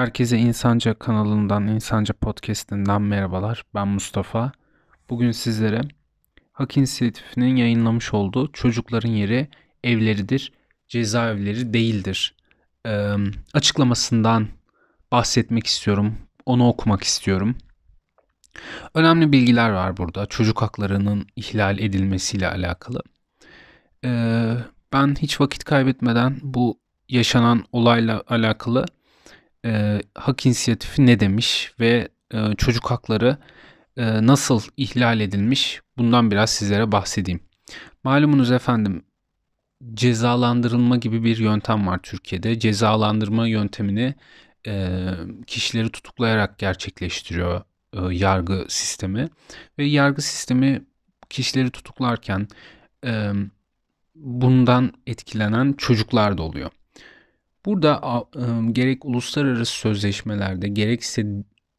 [0.00, 3.64] Herkese İnsanca kanalından, İnsanca Podcast'inden merhabalar.
[3.74, 4.52] Ben Mustafa.
[5.10, 5.80] Bugün sizlere
[6.52, 9.48] Hak İnisiyatifi'nin yayınlamış olduğu Çocukların Yeri
[9.84, 10.52] Evleridir,
[10.88, 12.34] Cezaevleri Değildir
[12.86, 13.14] e,
[13.54, 14.48] açıklamasından
[15.12, 16.18] bahsetmek istiyorum.
[16.46, 17.56] Onu okumak istiyorum.
[18.94, 20.26] Önemli bilgiler var burada.
[20.26, 23.02] Çocuk haklarının ihlal edilmesiyle alakalı.
[24.04, 24.10] E,
[24.92, 28.86] ben hiç vakit kaybetmeden bu yaşanan olayla alakalı
[29.64, 33.38] e, hak inisiyatifi ne demiş ve e, çocuk hakları
[33.96, 37.40] e, nasıl ihlal edilmiş bundan biraz sizlere bahsedeyim.
[38.04, 39.04] Malumunuz efendim
[39.94, 42.58] cezalandırılma gibi bir yöntem var Türkiye'de.
[42.58, 44.14] Cezalandırma yöntemini
[44.66, 44.98] e,
[45.46, 49.28] kişileri tutuklayarak gerçekleştiriyor e, yargı sistemi
[49.78, 50.84] ve yargı sistemi
[51.30, 52.48] kişileri tutuklarken
[53.06, 53.32] e,
[54.14, 56.70] bundan etkilenen çocuklar da oluyor.
[57.66, 58.24] Burada
[58.72, 61.26] gerek uluslararası sözleşmelerde gerekse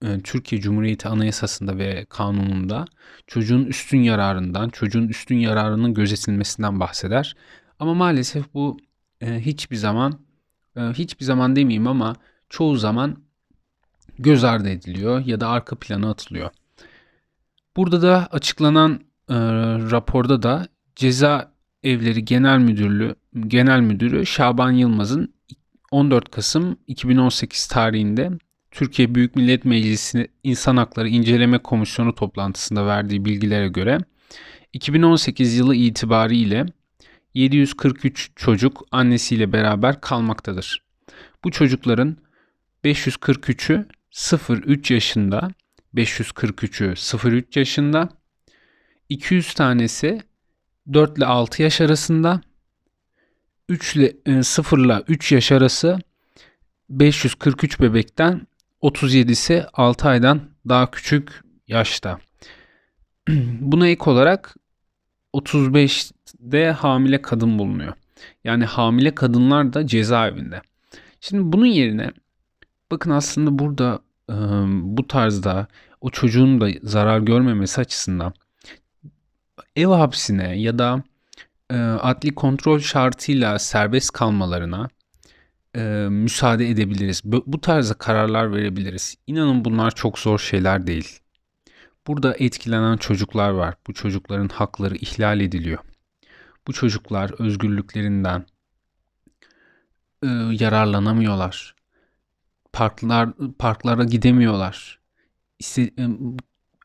[0.06, 2.86] e, Türkiye Cumhuriyeti Anayasası'nda ve kanununda
[3.28, 7.36] çocuğun üstün yararından, çocuğun üstün yararının gözetilmesinden bahseder.
[7.80, 8.78] Ama maalesef bu
[9.22, 10.20] e, hiçbir zaman,
[10.76, 12.16] e, hiçbir zaman demeyeyim ama
[12.50, 13.18] çoğu zaman
[14.20, 16.50] göz ardı ediliyor ya da arka plana atılıyor.
[17.76, 19.02] Burada da açıklanan
[19.92, 23.16] raporda da Ceza Evleri Genel Müdürlüğü
[23.48, 25.34] Genel Müdürü Şaban Yılmaz'ın
[25.92, 28.32] 14 Kasım 2018 tarihinde
[28.72, 33.98] Türkiye Büyük Millet Meclisi İnsan Hakları İnceleme Komisyonu toplantısında verdiği bilgilere göre
[34.74, 36.66] 2018 yılı itibariyle
[37.34, 40.84] 743 çocuk annesiyle beraber kalmaktadır.
[41.44, 42.18] Bu çocukların
[42.84, 45.52] 543'ü 0-3 yaşında,
[45.96, 48.10] 543'ü 0-3 yaşında,
[49.10, 50.22] 200 tanesi
[50.94, 52.42] 4 ile 6 yaş arasında,
[53.72, 56.00] 3 ile 0 ile 3 yaş arası
[56.90, 58.48] 543 bebekten
[58.82, 62.20] 37'si 6 aydan daha küçük yaşta.
[63.60, 64.56] Buna ek olarak
[65.34, 67.94] 35'de hamile kadın bulunuyor.
[68.44, 70.62] Yani hamile kadınlar da cezaevinde.
[71.22, 72.12] Şimdi bunun yerine
[72.92, 74.00] bakın aslında burada
[74.30, 74.34] e,
[74.98, 75.68] bu tarzda
[76.02, 78.34] o çocuğun da zarar görmemesi açısından
[79.76, 81.04] ev hapsine ya da
[81.78, 84.90] adli kontrol şartıyla serbest kalmalarına
[85.76, 87.22] e, müsaade edebiliriz.
[87.24, 89.16] Bu, bu tarzda kararlar verebiliriz.
[89.28, 91.20] İnanın bunlar çok zor şeyler değil.
[92.08, 93.76] Burada etkilenen çocuklar var.
[93.88, 95.80] Bu çocukların hakları ihlal ediliyor.
[96.68, 98.46] Bu çocuklar özgürlüklerinden
[100.24, 100.28] e,
[100.60, 101.76] yararlanamıyorlar.
[102.74, 103.30] Parklar
[103.60, 105.00] parklara gidemiyorlar.
[105.60, 106.08] İşte, e,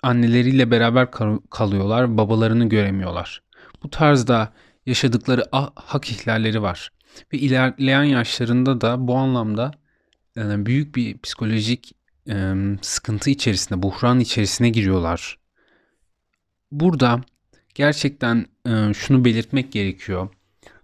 [0.03, 1.11] anneleriyle beraber
[1.51, 3.43] kalıyorlar, babalarını göremiyorlar.
[3.83, 4.53] Bu tarzda
[4.87, 6.91] yaşadıkları hak ihlalleri var.
[7.33, 9.73] Ve ilerleyen yaşlarında da bu anlamda
[10.37, 11.93] e, büyük bir psikolojik
[12.29, 15.39] e, sıkıntı içerisinde, buhran içerisine giriyorlar.
[16.71, 17.21] Burada
[17.75, 20.29] gerçekten e, şunu belirtmek gerekiyor.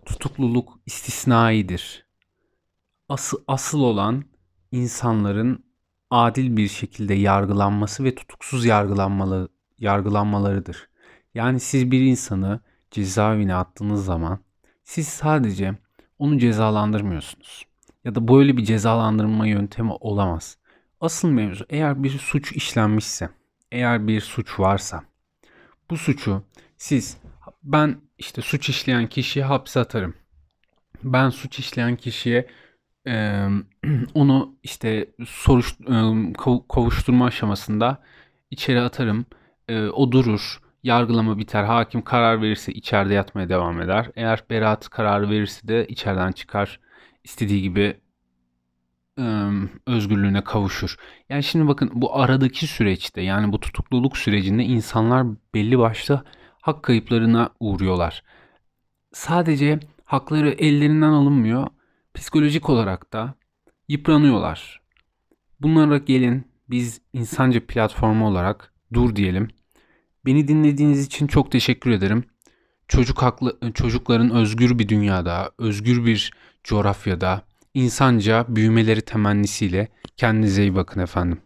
[0.07, 2.07] Tutukluluk istisnaidir.
[3.09, 4.25] Asıl, asıl olan
[4.73, 5.65] insanların
[6.11, 9.49] adil bir şekilde yargılanması ve tutuksuz yargılanmalı,
[9.79, 10.89] yargılanmalarıdır.
[11.35, 12.61] Yani siz bir insanı
[12.93, 14.41] cezaevine attığınız zaman
[14.85, 15.75] siz sadece
[16.19, 17.67] onu cezalandırmıyorsunuz.
[18.05, 20.59] Ya da böyle bir cezalandırma yöntemi olamaz.
[21.01, 23.31] Asıl mevzu eğer bir suç işlenmişse,
[23.73, 25.05] eğer bir suç varsa
[25.91, 26.43] bu suçu
[26.77, 27.17] siz
[27.63, 30.15] ben işte suç işleyen kişiyi hapse atarım.
[31.03, 32.47] Ben suç işleyen kişiye
[33.07, 33.47] e,
[34.15, 36.33] onu işte soruş e,
[36.69, 38.03] kovuşturma aşamasında
[38.51, 39.27] içeri atarım.
[39.69, 41.65] E, o durur yargılama biter.
[41.65, 44.10] Hakim karar verirse içeride yatmaya devam eder.
[44.16, 46.81] Eğer beraat kararı verirse de içeriden çıkar.
[47.25, 48.00] istediği gibi
[49.87, 50.97] özgürlüğüne kavuşur.
[51.28, 56.25] Yani şimdi bakın bu aradaki süreçte yani bu tutukluluk sürecinde insanlar belli başta
[56.60, 58.22] hak kayıplarına uğruyorlar.
[59.12, 61.66] Sadece hakları ellerinden alınmıyor.
[62.14, 63.34] Psikolojik olarak da
[63.88, 64.81] yıpranıyorlar.
[65.60, 69.49] Bunlara gelin biz insanca platformu olarak dur diyelim.
[70.27, 72.25] Beni dinlediğiniz için çok teşekkür ederim.
[72.89, 76.33] Çocuk haklı çocukların özgür bir dünyada, özgür bir
[76.65, 77.43] coğrafyada
[77.75, 81.41] insanca büyümeleri temennisiyle kendinize iyi bakın efendim.